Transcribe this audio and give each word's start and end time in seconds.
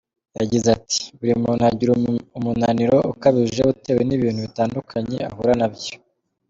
Yagize 0.39 0.67
ati 0.77 0.99
“Buri 1.17 1.33
muntu 1.43 1.61
agira 1.69 1.91
umunaniro 2.39 2.97
ukabije 3.11 3.61
utewe 3.73 4.01
n’ibintu 4.05 4.39
bitandukanye 4.47 5.17
ahura 5.29 5.53
nabyo. 5.59 5.93